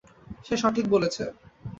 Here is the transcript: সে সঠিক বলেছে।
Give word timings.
সে 0.45 0.55
সঠিক 0.57 0.85
বলেছে। 0.89 1.23